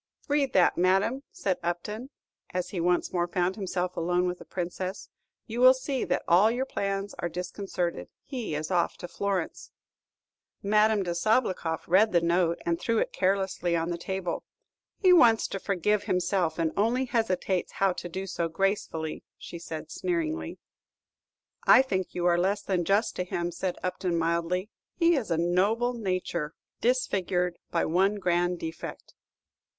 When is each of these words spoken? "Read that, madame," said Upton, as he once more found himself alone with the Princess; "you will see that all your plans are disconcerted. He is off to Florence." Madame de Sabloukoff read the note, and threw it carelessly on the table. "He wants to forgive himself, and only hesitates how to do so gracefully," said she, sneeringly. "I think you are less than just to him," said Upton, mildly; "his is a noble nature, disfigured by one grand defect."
"Read 0.27 0.51
that, 0.53 0.79
madame," 0.79 1.21
said 1.31 1.59
Upton, 1.61 2.09
as 2.55 2.69
he 2.69 2.79
once 2.81 3.13
more 3.13 3.27
found 3.27 3.55
himself 3.55 3.95
alone 3.95 4.25
with 4.25 4.39
the 4.39 4.45
Princess; 4.45 5.09
"you 5.45 5.61
will 5.61 5.75
see 5.75 6.03
that 6.05 6.23
all 6.27 6.49
your 6.49 6.65
plans 6.65 7.13
are 7.19 7.29
disconcerted. 7.29 8.09
He 8.23 8.55
is 8.55 8.71
off 8.71 8.97
to 8.97 9.07
Florence." 9.07 9.69
Madame 10.63 11.03
de 11.03 11.13
Sabloukoff 11.13 11.87
read 11.87 12.13
the 12.13 12.19
note, 12.19 12.57
and 12.65 12.79
threw 12.81 12.97
it 12.97 13.13
carelessly 13.13 13.75
on 13.75 13.91
the 13.91 13.97
table. 13.99 14.43
"He 14.97 15.13
wants 15.13 15.47
to 15.49 15.59
forgive 15.59 16.05
himself, 16.05 16.57
and 16.57 16.71
only 16.75 17.05
hesitates 17.05 17.73
how 17.73 17.93
to 17.93 18.09
do 18.09 18.25
so 18.25 18.47
gracefully," 18.47 19.23
said 19.37 19.91
she, 19.91 19.99
sneeringly. 19.99 20.57
"I 21.67 21.83
think 21.83 22.07
you 22.15 22.25
are 22.25 22.39
less 22.39 22.63
than 22.63 22.85
just 22.85 23.15
to 23.17 23.23
him," 23.23 23.51
said 23.51 23.75
Upton, 23.83 24.17
mildly; 24.17 24.71
"his 24.95 25.25
is 25.25 25.29
a 25.29 25.37
noble 25.37 25.93
nature, 25.93 26.55
disfigured 26.79 27.59
by 27.69 27.85
one 27.85 28.15
grand 28.15 28.57
defect." 28.57 29.13